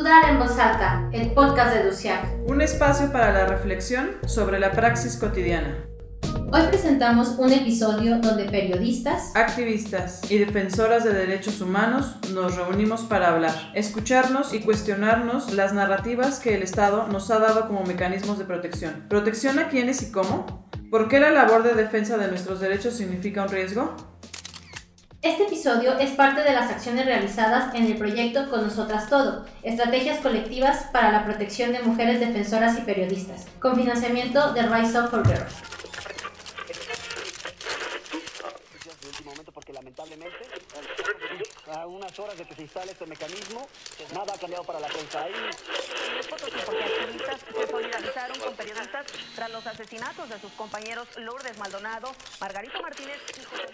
[0.00, 2.24] Dudar en voz alta, el podcast de Duciac.
[2.46, 5.76] Un espacio para la reflexión sobre la praxis cotidiana.
[6.50, 13.28] Hoy presentamos un episodio donde periodistas, activistas y defensoras de derechos humanos nos reunimos para
[13.28, 18.46] hablar, escucharnos y cuestionarnos las narrativas que el Estado nos ha dado como mecanismos de
[18.46, 19.04] protección.
[19.10, 20.66] ¿Protección a quiénes y cómo?
[20.90, 23.94] ¿Por qué la labor de defensa de nuestros derechos significa un riesgo?
[25.22, 30.20] Este episodio es parte de las acciones realizadas en el proyecto Con Nosotras Todo, estrategias
[30.20, 35.26] colectivas para la protección de mujeres defensoras y periodistas, con financiamiento de Rise Up for
[35.26, 35.52] Girls.
[39.52, 40.38] porque lamentablemente
[41.72, 43.68] a unas horas de que se instale este mecanismo,
[44.14, 45.22] nada ha cambiado para la prensa.
[45.22, 45.32] Ahí...
[46.30, 52.80] porque activistas se solidarizaron con periodistas tras los asesinatos de sus compañeros Lourdes Maldonado, Margarito
[52.80, 53.66] Martínez y José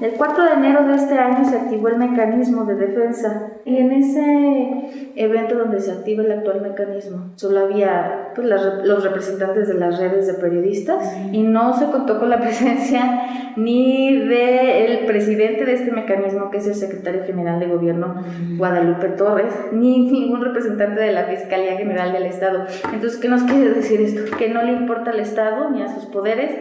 [0.00, 3.92] el 4 de enero de este año se activó el mecanismo de defensa y en
[3.92, 9.98] ese evento donde se activa el actual mecanismo solo había pues, los representantes de las
[9.98, 15.92] redes de periodistas y no se contó con la presencia ni del presidente de este
[15.92, 18.22] mecanismo que es el secretario general de gobierno
[18.56, 22.64] Guadalupe Torres ni ningún representante de la Fiscalía General del Estado.
[22.92, 24.36] Entonces, ¿qué nos quiere decir esto?
[24.36, 26.52] Que no le importa al Estado ni a sus poderes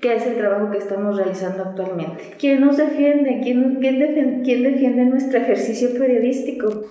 [0.00, 2.34] ¿Qué es el trabajo que estamos realizando actualmente.
[2.38, 3.40] ¿Quién nos defiende?
[3.42, 6.86] ¿Quién, quién, quién defiende nuestro ejercicio periodístico?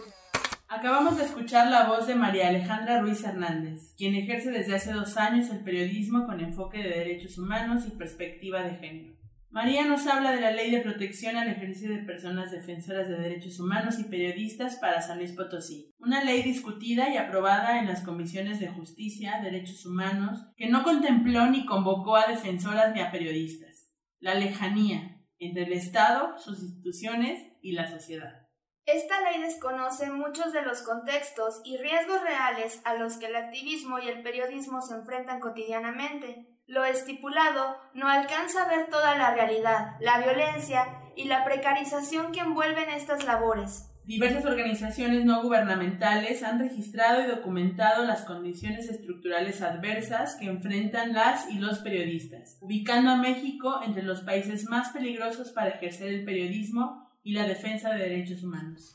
[0.68, 5.18] Acabamos de escuchar la voz de María Alejandra Ruiz Hernández, quien ejerce desde hace dos
[5.18, 9.19] años el periodismo con enfoque de derechos humanos y perspectiva de género.
[9.52, 13.59] María nos habla de la Ley de Protección al Ejercicio de Personas Defensoras de Derechos
[13.59, 18.59] Humanos y Periodistas para San Luis Potosí, una ley discutida y aprobada en las comisiones
[18.59, 23.89] de Justicia, Derechos Humanos, que no contempló ni convocó a defensoras ni a periodistas.
[24.19, 28.47] La lejanía entre el Estado, sus instituciones y la sociedad.
[28.86, 33.97] Esta ley desconoce muchos de los contextos y riesgos reales a los que el activismo
[33.97, 39.96] y el periodismo se enfrentan cotidianamente lo estipulado no alcanza a ver toda la realidad,
[40.00, 40.85] la violencia
[41.16, 43.90] y la precarización que envuelven estas labores.
[44.06, 51.50] Diversas organizaciones no gubernamentales han registrado y documentado las condiciones estructurales adversas que enfrentan las
[51.50, 57.09] y los periodistas, ubicando a México entre los países más peligrosos para ejercer el periodismo
[57.24, 58.94] y la defensa de derechos humanos.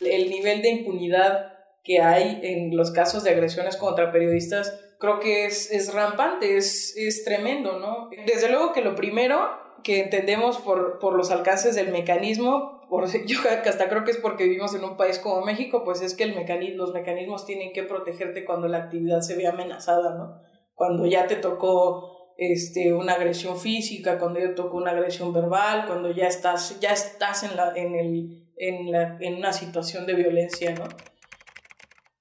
[0.00, 1.52] El nivel de impunidad
[1.84, 6.94] que hay en los casos de agresiones contra periodistas creo que es, es rampante, es,
[6.96, 8.10] es tremendo, ¿no?
[8.26, 13.38] Desde luego que lo primero que entendemos por, por los alcances del mecanismo, por, yo
[13.66, 16.36] hasta creo que es porque vivimos en un país como México, pues es que el
[16.36, 20.38] mecanismo, los mecanismos tienen que protegerte cuando la actividad se ve amenazada, ¿no?
[20.74, 25.86] Cuando ya te tocó este, una agresión física, cuando ya te tocó una agresión verbal,
[25.86, 30.14] cuando ya estás, ya estás en, la, en, el, en, la, en una situación de
[30.14, 30.84] violencia, ¿no?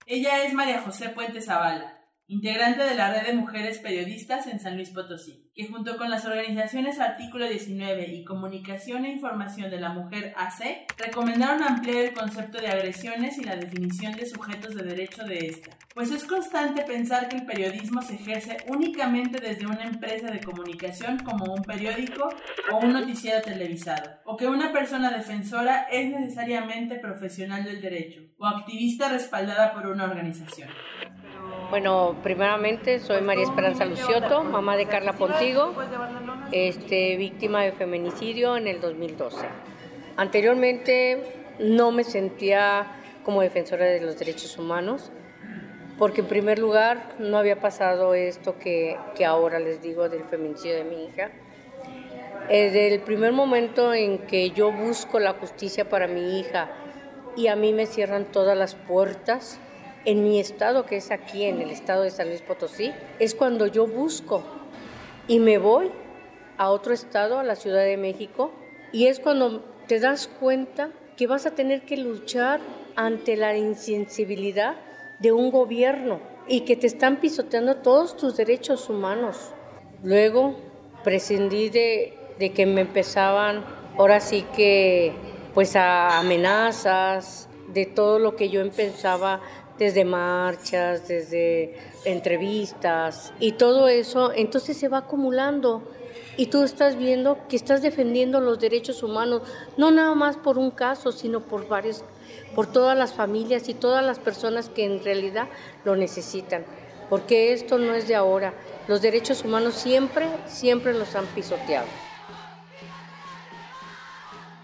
[0.06, 1.99] Ella es María José Puente Zavala
[2.29, 6.25] integrante de la Red de Mujeres Periodistas en San Luis Potosí, que junto con las
[6.25, 12.62] organizaciones Artículo 19 y Comunicación e Información de la Mujer AC, recomendaron ampliar el concepto
[12.62, 17.29] de agresiones y la definición de sujetos de derecho de esta, pues es constante pensar
[17.29, 22.29] que el periodismo se ejerce únicamente desde una empresa de comunicación como un periódico
[22.72, 28.46] o un noticiero televisado, o que una persona defensora es necesariamente profesional del derecho o
[28.46, 30.69] activista respaldada por una organización.
[31.69, 35.75] Bueno, primeramente soy María Esperanza Lucioto, mamá de Carla Pontigo,
[36.52, 39.46] este, víctima de feminicidio en el 2012.
[40.18, 41.22] Anteriormente
[41.59, 42.88] no me sentía
[43.24, 45.12] como defensora de los derechos humanos,
[46.00, 50.78] porque en primer lugar no había pasado esto que, que ahora les digo del feminicidio
[50.78, 51.29] de mi hija.
[52.50, 56.72] Desde el primer momento en que yo busco la justicia para mi hija
[57.38, 59.59] y a mí me cierran todas las puertas,
[60.06, 63.68] en mi estado, que es aquí en el estado de San Luis Potosí, es cuando
[63.68, 64.44] yo busco
[65.28, 65.92] y me voy
[66.58, 68.52] a otro estado, a la Ciudad de México,
[68.92, 72.59] y es cuando te das cuenta que vas a tener que luchar
[72.96, 74.76] ante la insensibilidad
[75.20, 79.52] de un gobierno y que te están pisoteando todos tus derechos humanos.
[80.03, 80.56] Luego
[81.03, 83.64] prescindí de, de que me empezaban,
[83.97, 85.14] ahora sí que,
[85.53, 89.41] pues a amenazas, de todo lo que yo pensaba
[89.79, 95.90] desde marchas, desde entrevistas y todo eso, entonces se va acumulando.
[96.35, 99.41] Y tú estás viendo que estás defendiendo los derechos humanos,
[99.78, 102.03] no nada más por un caso, sino por varios,
[102.55, 105.47] por todas las familias y todas las personas que en realidad
[105.84, 106.66] lo necesitan,
[107.09, 108.53] porque esto no es de ahora,
[108.87, 111.87] los derechos humanos siempre, siempre los han pisoteado.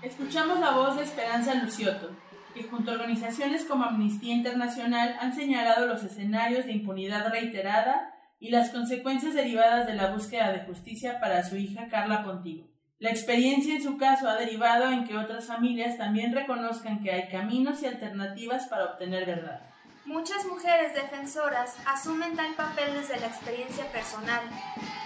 [0.01, 2.09] Escuchamos la voz de Esperanza Lucioto,
[2.55, 8.49] que junto a organizaciones como Amnistía Internacional han señalado los escenarios de impunidad reiterada y
[8.49, 12.67] las consecuencias derivadas de la búsqueda de justicia para su hija Carla Pontigo.
[12.97, 17.27] La experiencia en su caso ha derivado en que otras familias también reconozcan que hay
[17.27, 19.61] caminos y alternativas para obtener verdad.
[20.05, 24.43] Muchas mujeres defensoras asumen tal papel desde la experiencia personal,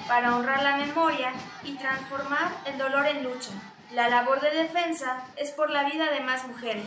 [0.08, 1.32] para honrar la memoria
[1.64, 3.52] y transformar el dolor en lucha.
[3.94, 6.86] La labor de defensa es por la vida de más mujeres.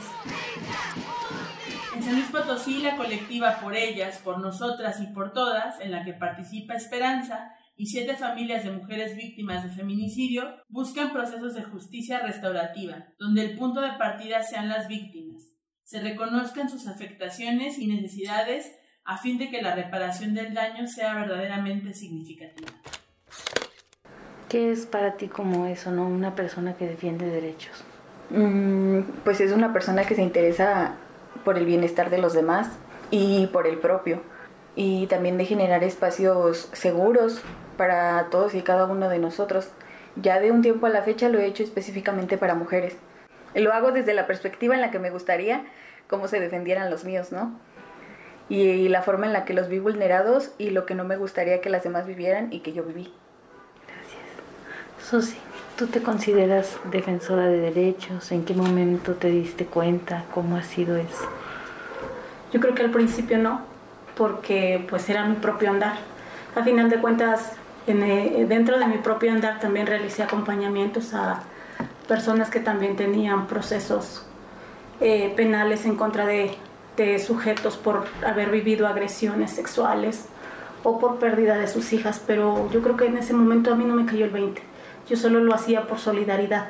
[1.96, 6.04] En San Luis Potosí, la colectiva Por Ellas, Por Nosotras y Por Todas, en la
[6.04, 12.20] que participa Esperanza, y siete familias de mujeres víctimas de feminicidio buscan procesos de justicia
[12.20, 15.42] restaurativa, donde el punto de partida sean las víctimas,
[15.82, 18.72] se reconozcan sus afectaciones y necesidades
[19.04, 22.72] a fin de que la reparación del daño sea verdaderamente significativa.
[24.52, 26.06] ¿Qué es para ti como eso, no?
[26.06, 27.82] Una persona que defiende derechos.
[28.28, 30.92] Mm, pues es una persona que se interesa
[31.42, 32.68] por el bienestar de los demás
[33.10, 34.20] y por el propio.
[34.76, 37.40] Y también de generar espacios seguros
[37.78, 39.70] para todos y cada uno de nosotros.
[40.16, 42.98] Ya de un tiempo a la fecha lo he hecho específicamente para mujeres.
[43.54, 45.64] Lo hago desde la perspectiva en la que me gustaría
[46.08, 47.58] cómo se defendieran los míos, ¿no?
[48.50, 51.62] Y, la forma en la que los vi vulnerados y lo que no me gustaría
[51.62, 53.14] que las demás vivieran y que yo viví.
[55.08, 55.36] Susi,
[55.76, 58.30] ¿tú te consideras defensora de derechos?
[58.30, 60.24] ¿En qué momento te diste cuenta?
[60.32, 61.28] ¿Cómo ha sido eso?
[62.52, 63.62] Yo creo que al principio no,
[64.16, 65.96] porque pues era mi propio andar.
[66.54, 67.52] A final de cuentas,
[67.88, 71.42] eh, dentro de mi propio andar también realicé acompañamientos a
[72.06, 74.24] personas que también tenían procesos
[75.00, 76.52] eh, penales en contra de,
[76.96, 80.26] de sujetos por haber vivido agresiones sexuales
[80.84, 83.84] o por pérdida de sus hijas, pero yo creo que en ese momento a mí
[83.84, 84.71] no me cayó el 20
[85.08, 86.68] yo solo lo hacía por solidaridad,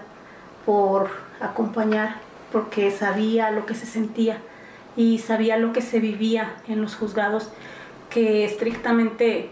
[0.64, 2.16] por acompañar,
[2.50, 4.38] porque sabía lo que se sentía
[4.96, 7.50] y sabía lo que se vivía en los juzgados,
[8.10, 9.50] que estrictamente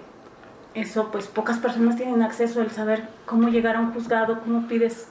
[0.74, 5.08] eso, pues pocas personas tienen acceso al saber cómo llegar a un juzgado, cómo pides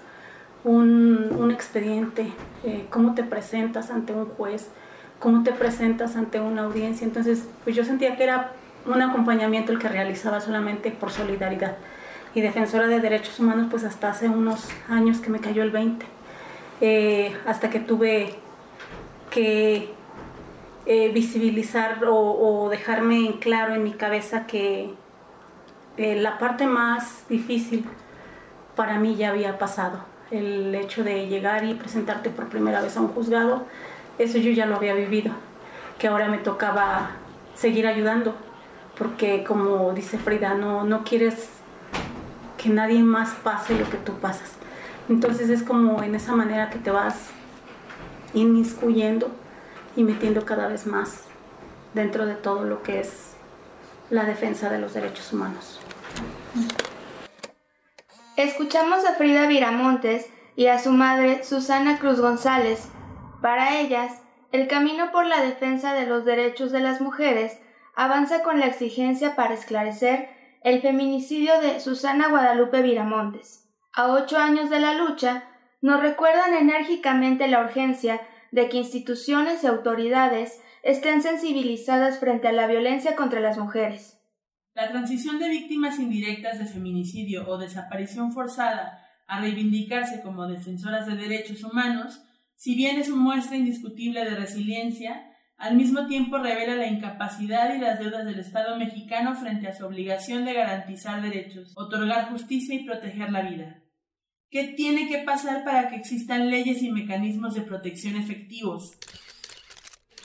[0.63, 2.31] un, expediente,
[2.63, 4.69] eh, cómo te presentas ante un juez,
[5.19, 7.05] cómo te presentas ante una audiencia.
[7.05, 8.51] Entonces, pues yo sentía que era
[8.85, 11.75] un acompañamiento el que realizaba solamente por solidaridad
[12.35, 16.05] y defensora de derechos humanos pues hasta hace unos años que me cayó el 20,
[16.81, 18.35] eh, hasta que tuve
[19.31, 19.93] que
[20.85, 24.93] eh, visibilizar o, dejarme en claro en mi cabeza que
[25.97, 27.85] eh, la parte más difícil
[28.75, 29.99] para mí ya había pasado.
[30.31, 33.65] El hecho de llegar y presentarte por primera vez a un juzgado,
[34.19, 35.31] eso yo ya lo había vivido,
[35.97, 37.11] que ahora me tocaba
[37.55, 38.35] seguir ayudando,
[38.97, 41.58] porque como dice Frida, no, no quieres
[42.61, 44.51] que nadie más pase lo que tú pasas.
[45.07, 47.15] Entonces es como en esa manera que te vas
[48.33, 49.31] inmiscuyendo
[49.95, 51.23] y metiendo cada vez más
[51.93, 53.33] dentro de todo lo que es
[54.09, 55.79] la defensa de los derechos humanos.
[58.35, 62.89] Escuchamos a Frida Viramontes y a su madre Susana Cruz González.
[63.41, 64.13] Para ellas,
[64.51, 67.57] el camino por la defensa de los derechos de las mujeres
[67.95, 73.69] avanza con la exigencia para esclarecer el feminicidio de Susana Guadalupe Viramontes.
[73.93, 75.43] A ocho años de la lucha,
[75.81, 78.21] nos recuerdan enérgicamente la urgencia
[78.51, 84.17] de que instituciones y autoridades estén sensibilizadas frente a la violencia contra las mujeres.
[84.73, 91.15] La transición de víctimas indirectas de feminicidio o desaparición forzada a reivindicarse como defensoras de
[91.15, 92.21] derechos humanos,
[92.55, 95.28] si bien es una muestra indiscutible de resiliencia,
[95.59, 99.85] al mismo tiempo revela la incapacidad y las deudas del Estado mexicano frente a su
[99.85, 103.83] obligación de garantizar derechos, otorgar justicia y proteger la vida.
[104.49, 108.93] ¿Qué tiene que pasar para que existan leyes y mecanismos de protección efectivos?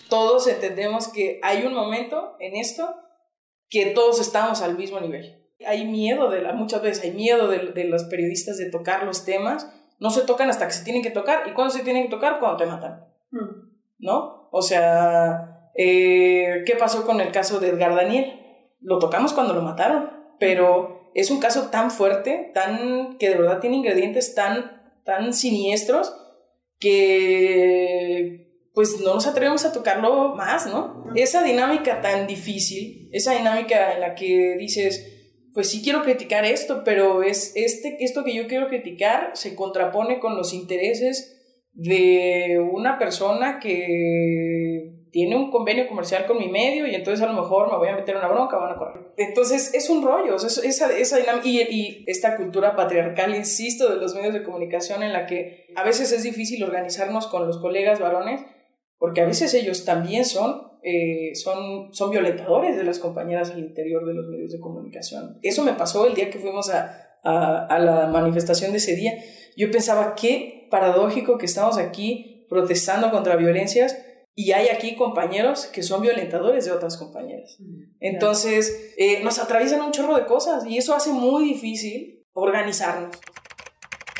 [0.08, 2.94] Todos entendemos que hay un momento en esto
[3.68, 5.42] que todos estamos al mismo nivel.
[5.66, 9.68] Hay miedo de la, muchas veces hay miedo de, los periodistas de tocar los temas.
[9.98, 11.48] No se tocan hasta que se tienen que tocar.
[11.48, 12.38] ¿Y cuándo se tienen que tocar?
[12.38, 13.04] Cuando te matan.
[13.32, 13.74] Mm.
[13.98, 14.43] ¿No?
[14.56, 18.40] O sea, eh, ¿qué pasó con el caso de Edgar Daniel?
[18.80, 23.58] Lo tocamos cuando lo mataron, pero es un caso tan fuerte, tan que de verdad
[23.58, 26.14] tiene ingredientes tan, tan siniestros
[26.78, 31.04] que pues no nos atrevemos a tocarlo más, ¿no?
[31.16, 36.82] Esa dinámica tan difícil, esa dinámica en la que dices, pues sí quiero criticar esto,
[36.84, 41.33] pero es este, esto que yo quiero criticar se contrapone con los intereses
[41.74, 47.40] de una persona que tiene un convenio comercial con mi medio y entonces a lo
[47.40, 49.12] mejor me voy a meter una bronca, van a correr.
[49.16, 54.34] Entonces es un rollo, esa, esa dinámica y, esta cultura patriarcal, insisto, de los medios
[54.34, 58.40] de comunicación en la que a veces es difícil organizarnos con los colegas varones
[58.98, 64.06] porque a veces ellos también son, eh, son, son violentadores de las compañeras al interior
[64.06, 65.38] de los medios de comunicación.
[65.42, 69.12] Eso me pasó el día que fuimos a, a, la manifestación de ese día.
[69.56, 73.96] Yo pensaba, qué paradójico que estamos aquí protestando contra violencias
[74.34, 77.56] y hay aquí compañeros que son violentadores de otras compañeras.
[78.00, 83.16] Entonces, eh, nos atraviesan un chorro de cosas y eso hace muy difícil organizarnos.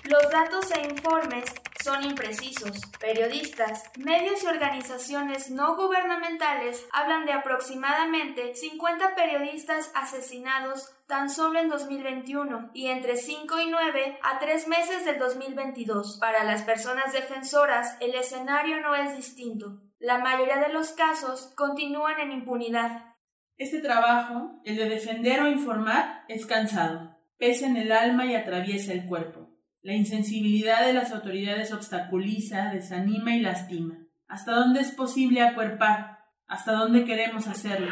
[0.05, 1.43] Los datos e informes
[1.85, 2.81] son imprecisos.
[2.99, 11.69] Periodistas, medios y organizaciones no gubernamentales hablan de aproximadamente 50 periodistas asesinados tan solo en
[11.69, 16.17] 2021 y entre 5 y 9 a 3 meses del 2022.
[16.19, 19.83] Para las personas defensoras, el escenario no es distinto.
[19.99, 23.15] La mayoría de los casos continúan en impunidad.
[23.59, 28.95] Este trabajo, el de defender o informar, es cansado, pesa en el alma y atraviesa
[28.95, 29.44] el cuerpo.
[29.85, 33.99] La insensibilidad de las autoridades obstaculiza, desanima y lastima.
[34.27, 36.21] ¿Hasta dónde es posible acuerpar?
[36.47, 37.91] ¿Hasta dónde queremos hacerlo?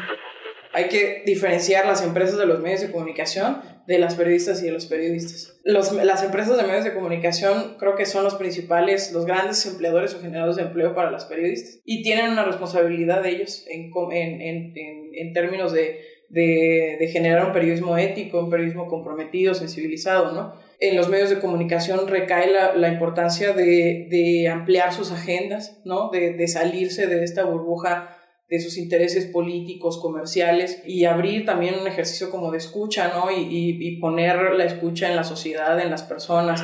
[0.73, 4.71] Hay que diferenciar las empresas de los medios de comunicación de las periodistas y de
[4.71, 5.61] los periodistas.
[5.65, 10.19] las empresas de medios de comunicación creo que son los principales, los grandes empleadores o
[10.19, 15.99] generadores de empleo para las periodistas y tienen una responsabilidad de ellos en, términos de,
[16.33, 20.53] de, generar un periodismo ético, un periodismo comprometido, sensibilizado, ¿no?
[20.79, 26.09] en los medios de comunicación recae la, la importancia de, de, ampliar sus agendas, ¿no?
[26.09, 28.17] De, de, salirse de esta burbuja
[28.49, 33.31] de sus intereses políticos, comerciales y abrir también un ejercicio como de escucha, ¿no?
[33.31, 36.61] Y, y poner la escucha en la sociedad, en las personas.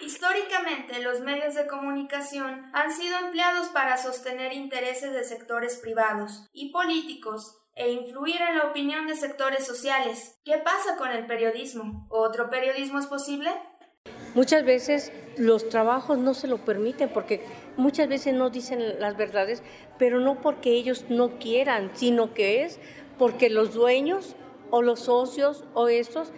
[0.00, 6.72] Históricamente, los medios de comunicación han sido empleados para sostener intereses de sectores privados y
[6.72, 10.38] políticos e influir en la opinión de sectores sociales.
[10.44, 12.06] ¿Qué pasa con el periodismo?
[12.10, 13.50] ¿Otro periodismo es posible?
[14.34, 17.44] Muchas veces los trabajos no se lo permiten porque
[17.76, 19.62] muchas veces no dicen las verdades,
[19.98, 22.78] pero no porque ellos no quieran, sino que es
[23.18, 24.36] porque los dueños
[24.70, 26.32] o los socios o estos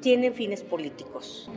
[0.00, 1.50] tienen fines políticos.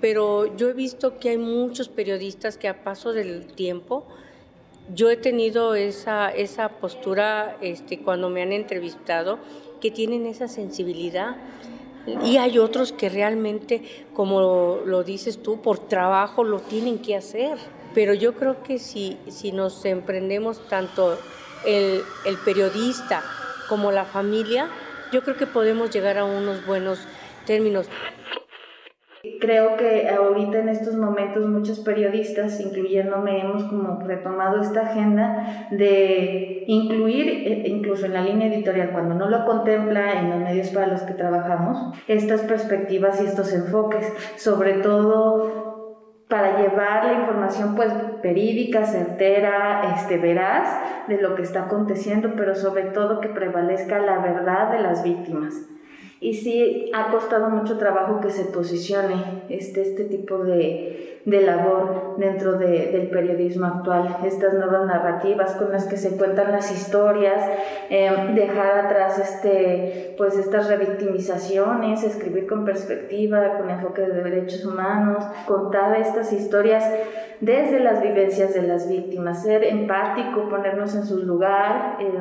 [0.00, 4.06] Pero yo he visto que hay muchos periodistas que a paso del tiempo
[4.92, 9.38] yo he tenido esa, esa postura este, cuando me han entrevistado,
[9.80, 11.36] que tienen esa sensibilidad.
[12.24, 17.56] Y hay otros que realmente, como lo, dices tú, por trabajo lo tienen que hacer.
[17.94, 21.18] Pero yo creo que si, si nos emprendemos tanto
[21.64, 23.22] el, el periodista
[23.68, 24.68] como la familia,
[25.12, 26.98] yo creo que podemos llegar a unos buenos
[27.46, 27.86] términos.
[29.44, 36.64] Creo que ahorita en estos momentos muchos periodistas, incluyéndome, hemos como retomado esta agenda de
[36.66, 40.86] incluir, eh, incluso en la línea editorial, cuando no lo contempla en los medios para
[40.86, 47.92] los que trabajamos, estas perspectivas y estos enfoques, sobre todo para llevar la información pues
[48.22, 54.20] verídica, certera, este, veraz de lo que está aconteciendo, pero sobre todo que prevalezca la
[54.20, 55.52] verdad de las víctimas
[56.24, 62.16] y sí ha costado mucho trabajo que se posicione este, este tipo de, de labor
[62.16, 67.42] dentro de, del periodismo actual, estas nuevas narrativas con las que se cuentan las historias,
[67.90, 75.24] eh, dejar atrás este, pues estas revictimizaciones, escribir con perspectiva, con enfoque de derechos humanos,
[75.46, 76.84] contar estas historias
[77.40, 82.12] desde las vivencias de las víctimas, ser empático, ponernos en su lugar, eh,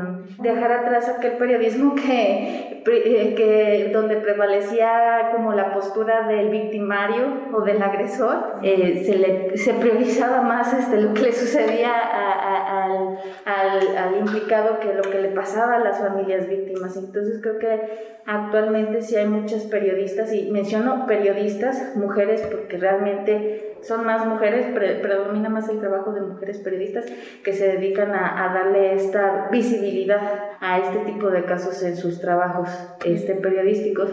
[0.42, 7.62] dejar atrás aquel periodismo que, eh, que donde prevalecía como la postura del victimario o
[7.62, 13.98] del agresor, eh, se, le, se priorizaba más este, lo que le sucedía al, al,
[13.98, 16.98] al, implicado que lo que le pasaba a las familias víctimas.
[16.98, 24.06] Entonces creo que actualmente sí hay muchas periodistas, y menciono periodistas, mujeres, porque realmente son
[24.06, 27.06] más mujeres, predomina más el trabajo de mujeres periodistas
[27.44, 30.22] que se dedican a, a, darle esta visibilidad
[30.60, 32.70] a este tipo de casos en sus trabajos
[33.06, 34.10] este, periodísticos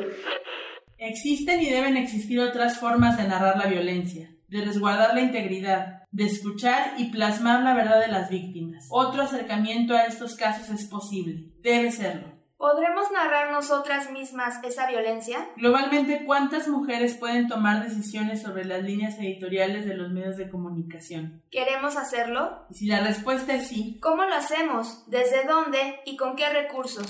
[1.03, 6.27] Existen y deben existir otras formas de narrar la violencia, de resguardar la integridad, de
[6.27, 8.87] escuchar y plasmar la verdad de las víctimas.
[8.91, 12.30] Otro acercamiento a estos casos es posible, debe serlo.
[12.61, 15.49] ¿Podremos narrar nosotras mismas esa violencia?
[15.57, 21.43] Globalmente, ¿cuántas mujeres pueden tomar decisiones sobre las líneas editoriales de los medios de comunicación?
[21.51, 22.67] ¿Queremos hacerlo?
[22.69, 25.05] Y si la respuesta es sí, ¿cómo lo hacemos?
[25.09, 25.79] ¿Desde dónde?
[26.05, 27.07] ¿Y con qué recursos?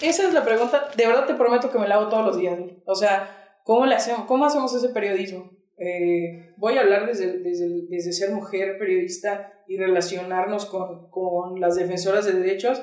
[0.00, 2.58] Esa es la pregunta, de verdad te prometo que me la hago todos los días.
[2.86, 5.50] O sea, ¿cómo le hacemos, cómo hacemos ese periodismo?
[5.76, 11.76] Eh, voy a hablar desde, desde, desde, ser mujer periodista y relacionarnos con, con, las
[11.76, 12.80] defensoras de derechos.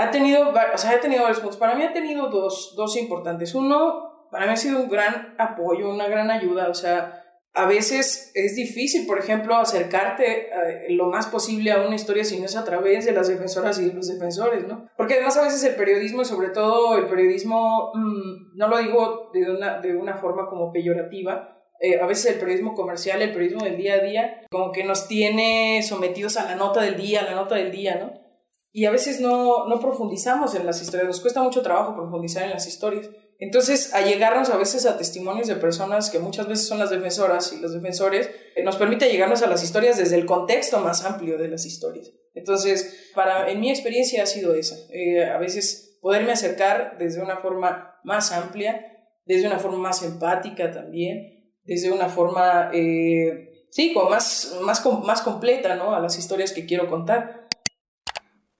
[0.00, 1.58] Ha tenido, o sea, ha tenido varios puntos.
[1.58, 3.54] Para mí ha tenido dos, dos importantes.
[3.54, 6.70] Uno, para mí ha sido un gran apoyo, una gran ayuda.
[6.70, 11.96] O sea, a veces es difícil, por ejemplo, acercarte eh, lo más posible a una
[11.96, 14.88] historia si no es a través de las defensoras y de los defensores, ¿no?
[14.96, 19.30] Porque además a veces el periodismo y sobre todo el periodismo, mm, no lo digo
[19.34, 23.64] de una, de una forma como peyorativa, eh, a veces el periodismo comercial, el periodismo
[23.64, 27.24] del día a día, como que nos tiene sometidos a la nota del día, a
[27.24, 28.29] la nota del día, ¿no?
[28.72, 32.50] Y a veces no, no profundizamos en las historias, nos cuesta mucho trabajo profundizar en
[32.50, 33.08] las historias.
[33.40, 37.60] Entonces, llegarnos a veces a testimonios de personas que muchas veces son las defensoras y
[37.60, 41.48] los defensores, eh, nos permite llegarnos a las historias desde el contexto más amplio de
[41.48, 42.12] las historias.
[42.34, 44.76] Entonces, para, en mi experiencia ha sido esa.
[44.92, 48.86] Eh, a veces poderme acercar desde una forma más amplia,
[49.24, 55.22] desde una forma más empática también, desde una forma, eh, sí, como más, más, más
[55.22, 55.94] completa, ¿no?
[55.94, 57.48] A las historias que quiero contar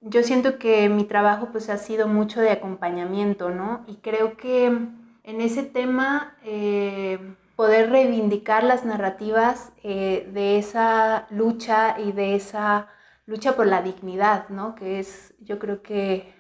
[0.01, 3.85] yo siento que mi trabajo pues ha sido mucho de acompañamiento, ¿no?
[3.87, 12.01] Y creo que en ese tema eh, poder reivindicar las narrativas eh, de esa lucha
[12.01, 12.89] y de esa
[13.27, 14.75] lucha por la dignidad, ¿no?
[14.75, 16.35] Que es yo creo que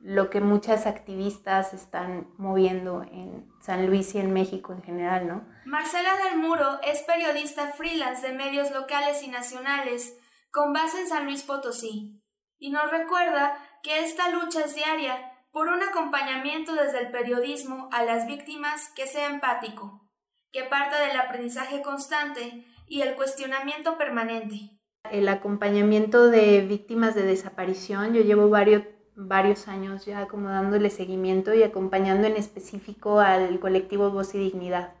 [0.00, 5.44] lo que muchas activistas están moviendo en San Luis y en México en general, ¿no?
[5.66, 10.16] Marcela del Muro es periodista freelance de medios locales y nacionales
[10.50, 12.21] con base en San Luis Potosí
[12.62, 18.04] y nos recuerda que esta lucha es diaria por un acompañamiento desde el periodismo a
[18.04, 20.08] las víctimas que sea empático,
[20.52, 24.78] que parta del aprendizaje constante y el cuestionamiento permanente.
[25.10, 28.84] El acompañamiento de víctimas de desaparición, yo llevo varios,
[29.16, 34.92] varios años ya como dándole seguimiento y acompañando en específico al colectivo Voz y Dignidad.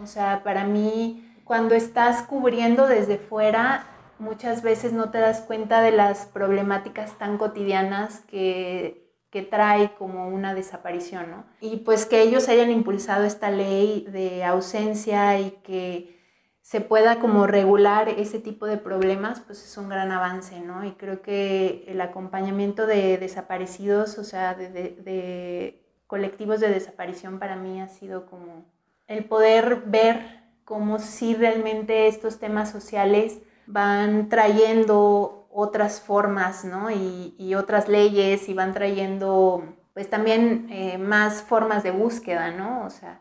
[0.00, 3.91] O sea, para mí, cuando estás cubriendo desde fuera,
[4.22, 10.28] muchas veces no te das cuenta de las problemáticas tan cotidianas que, que trae como
[10.28, 11.44] una desaparición, ¿no?
[11.60, 16.20] Y pues que ellos hayan impulsado esta ley de ausencia y que
[16.60, 20.84] se pueda como regular ese tipo de problemas, pues es un gran avance, ¿no?
[20.84, 27.40] Y creo que el acompañamiento de desaparecidos, o sea, de, de, de colectivos de desaparición
[27.40, 28.66] para mí ha sido como
[29.08, 33.40] el poder ver cómo si realmente estos temas sociales
[33.72, 36.90] van trayendo otras formas, ¿no?
[36.90, 39.62] Y, otras leyes y van trayendo,
[39.94, 42.86] pues también eh, más formas de búsqueda, ¿no?
[42.86, 43.20] O sea,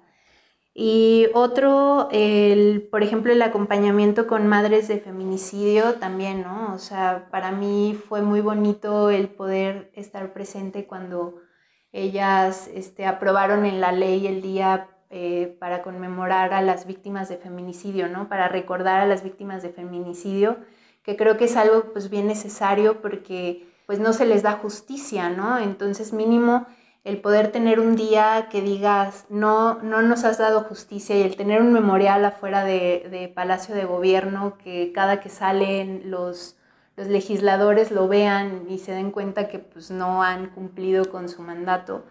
[0.73, 6.73] y otro, el, por ejemplo, el acompañamiento con madres de feminicidio también, ¿no?
[6.73, 11.35] O sea, para mí fue muy bonito el poder estar presente cuando
[11.91, 17.35] ellas este, aprobaron en la ley el día eh, para conmemorar a las víctimas de
[17.35, 18.29] feminicidio, ¿no?
[18.29, 20.55] Para recordar a las víctimas de feminicidio,
[21.03, 25.29] que creo que es algo pues bien necesario porque pues no se les da justicia,
[25.29, 25.59] ¿no?
[25.59, 26.65] Entonces mínimo
[27.03, 31.35] el poder tener un día que digas, no, no nos has dado justicia y el
[31.35, 36.55] tener un memorial afuera de, de Palacio de Gobierno, que cada que salen los,
[36.95, 41.41] los legisladores lo vean y se den cuenta que pues no han cumplido con su
[41.41, 42.05] mandato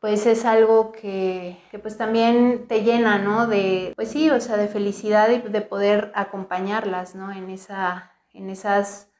[0.00, 3.46] pues es algo que, pues también te llena, ¿no?
[3.46, 7.32] De, pues sí, o sea, de felicidad y de poder acompañarlas, ¿no?
[7.32, 9.10] En, esa, en esas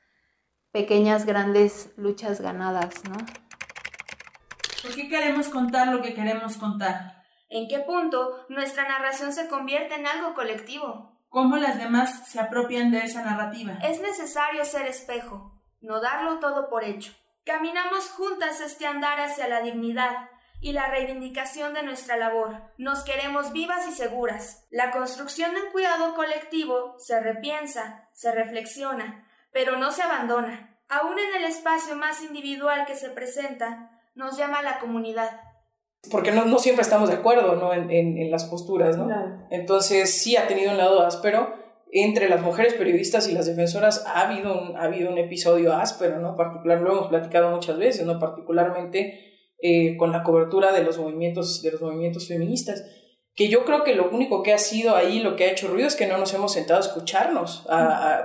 [0.73, 3.17] pequeñas, grandes luchas ganadas, ¿no?
[4.83, 7.25] ¿Por qué queremos contar lo que queremos contar?
[7.49, 11.17] ¿En qué punto nuestra narración se convierte en algo colectivo?
[11.29, 13.79] ¿Cómo las demás se apropian de esa narrativa?
[13.83, 17.13] Es necesario ser espejo, no darlo todo por hecho.
[17.45, 20.29] Caminamos juntas este andar hacia la dignidad,
[20.61, 22.63] y la reivindicación de nuestra labor.
[22.79, 24.67] Nos queremos vivas y seguras.
[24.71, 30.79] La construcción de un cuidado colectivo se repiensa, se reflexiona, pero no se abandona.
[30.89, 35.41] Aún en el espacio más individual que se presenta, nos llama la comunidad.
[36.11, 37.75] Porque no, no siempre estamos de acuerdo ¿no?
[37.75, 39.09] en, en, las posturas, ¿no?
[39.51, 41.55] Entonces sí ha tenido un lado áspero.
[41.93, 46.19] Entre las mujeres periodistas y las defensoras ha habido un, ha habido un episodio áspero,
[46.19, 46.37] ¿no?
[46.37, 48.19] Particular, lo hemos platicado muchas veces, ¿no?
[48.19, 52.85] Particularmente eh, con la cobertura de los movimientos, de los movimientos feministas.
[53.35, 55.87] Que yo creo que lo único que ha sido ahí, lo que ha hecho ruido
[55.87, 57.67] es que no nos hemos sentado a escucharnos,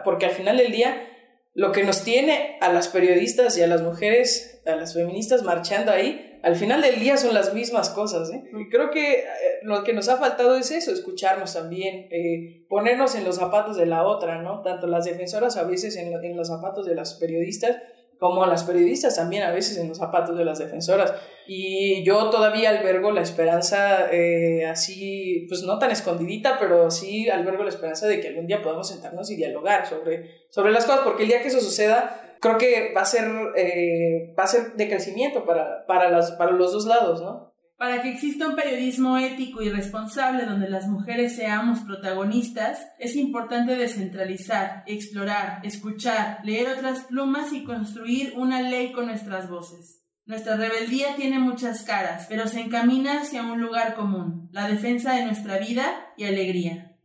[0.06, 1.08] porque al final del día
[1.54, 5.92] lo que nos tiene a las periodistas y a las mujeres, a las feministas marchando
[5.92, 8.32] ahí, al final del día son las mismas cosas.
[8.32, 8.44] ¿eh?
[8.58, 9.26] Y creo que eh,
[9.64, 13.86] lo que nos ha faltado es eso, escucharnos también, eh, ponernos en los zapatos de
[13.86, 14.62] la otra, ¿no?
[14.62, 17.78] Tanto las defensoras a veces en, en los zapatos de las periodistas
[18.22, 21.12] como las periodistas también a veces en los zapatos de las defensoras.
[21.48, 27.64] Y yo todavía albergo la esperanza eh, así, pues no tan escondidita, pero sí albergo
[27.64, 31.24] la esperanza de que algún día podamos sentarnos y dialogar sobre, sobre las cosas, porque
[31.24, 34.88] el día que eso suceda, creo que va a ser, eh, va a ser de
[34.88, 37.51] crecimiento para, para, las, para los dos lados, ¿no?
[37.82, 43.76] Para que exista un periodismo ético y responsable donde las mujeres seamos protagonistas, es importante
[43.76, 50.04] descentralizar, explorar, escuchar, leer otras plumas y construir una ley con nuestras voces.
[50.28, 55.26] Nuestra rebeldía tiene muchas caras, pero se encamina hacia un lugar común, la defensa de
[55.26, 56.96] nuestra vida y alegría.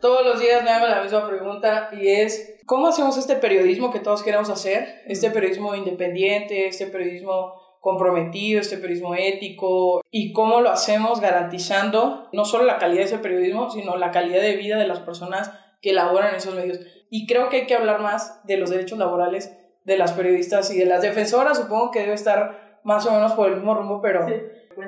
[0.00, 4.00] Todos los días me hago la misma pregunta y es, ¿cómo hacemos este periodismo que
[4.00, 5.02] todos queremos hacer?
[5.06, 12.44] Este periodismo independiente, este periodismo comprometido, este periodismo ético y cómo lo hacemos garantizando no
[12.44, 15.92] solo la calidad de ese periodismo, sino la calidad de vida de las personas que
[15.92, 16.78] laboran en esos medios.
[17.08, 20.78] Y creo que hay que hablar más de los derechos laborales de las periodistas y
[20.78, 24.26] de las defensoras, supongo que debe estar más o menos por el mismo rumbo, pero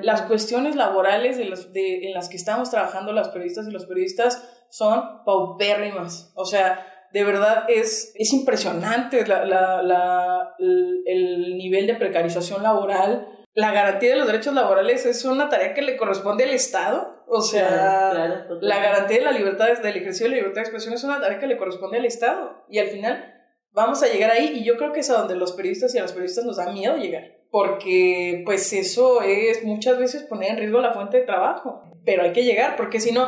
[0.01, 3.85] las cuestiones laborales de los, de, en las que estamos trabajando las periodistas y los
[3.85, 6.31] periodistas son paupérrimas.
[6.35, 13.27] O sea, de verdad es, es impresionante la, la, la, el nivel de precarización laboral.
[13.53, 17.23] La garantía de los derechos laborales es una tarea que le corresponde al Estado.
[17.27, 21.03] O sea, la garantía de la libertad, del ejercicio de la libertad de expresión es
[21.03, 22.65] una tarea que le corresponde al Estado.
[22.67, 23.31] Y al final
[23.71, 26.01] vamos a llegar ahí y yo creo que es a donde los periodistas y a
[26.01, 27.25] los periodistas nos da miedo llegar.
[27.51, 31.83] Porque pues eso es muchas veces poner en riesgo la fuente de trabajo.
[32.03, 33.21] Pero hay que llegar porque si no,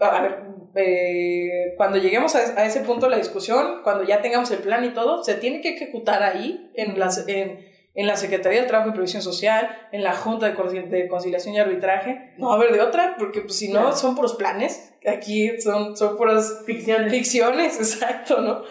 [0.00, 4.58] a ver, eh, cuando lleguemos a, ese punto de la discusión, cuando ya tengamos el
[4.58, 8.68] plan y todo, se tiene que ejecutar ahí, en, las, en, en la Secretaría del
[8.68, 12.34] Trabajo y Previsión Social, en la Junta de, de Conciliación y Arbitraje.
[12.38, 14.92] No va a haber de otra, porque pues, si no, son puros planes.
[15.06, 17.12] Aquí son, son puras ficciones.
[17.12, 18.62] Ficciones, exacto, ¿no?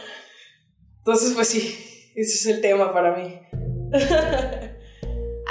[1.00, 3.42] Entonces, pues sí, ese es el tema para mí.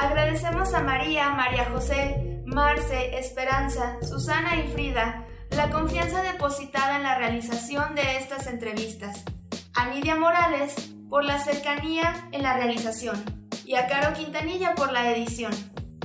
[0.00, 7.18] Agradecemos a María, María José, Marce, Esperanza, Susana y Frida la confianza depositada en la
[7.18, 9.24] realización de estas entrevistas,
[9.74, 10.74] a Nidia Morales
[11.08, 13.22] por la cercanía en la realización
[13.64, 15.52] y a Caro Quintanilla por la edición.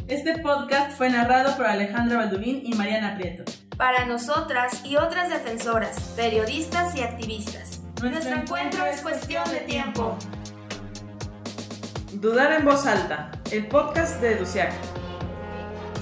[0.08, 3.44] Este podcast fue narrado por Alejandra Baldurín y Mariana Prieto.
[3.78, 7.82] Para nosotras y otras defensoras, periodistas y activistas.
[8.02, 10.18] Nuestro, encuentro es cuestión de tiempo.
[12.14, 14.74] Dudar en voz alta, el podcast de Educiac.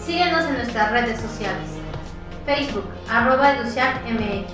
[0.05, 1.80] Síguenos en nuestras redes sociales.
[2.45, 4.51] Facebook, arroba EduciacMX,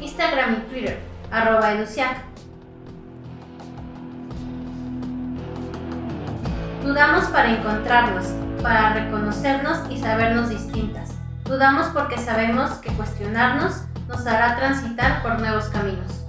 [0.00, 2.18] Instagram y Twitter, arroba Educiac.
[6.82, 8.26] Dudamos para encontrarnos,
[8.62, 11.10] para reconocernos y sabernos distintas.
[11.44, 16.23] Dudamos porque sabemos que cuestionarnos nos hará transitar por nuevos caminos.